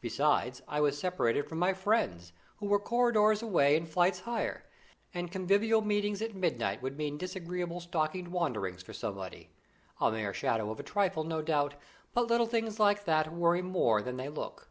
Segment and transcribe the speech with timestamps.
[0.00, 4.64] Besides, I was separated from my friends, who were corridors away and flights higher,
[5.14, 9.52] and convivial meetings at midnight would mean disagreeable stockinged wanderings for somebody
[10.00, 11.74] a mere shadow of a trifle, no doubt,
[12.12, 14.70] but little things like that worry more than they look.